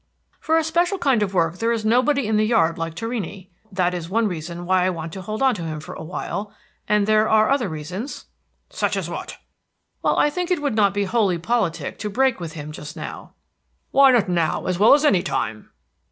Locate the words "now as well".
14.27-14.95